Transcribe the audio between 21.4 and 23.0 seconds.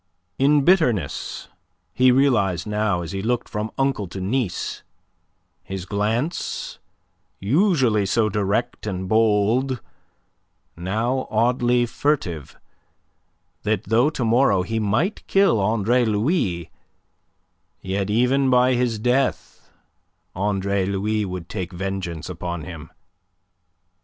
take vengeance upon him.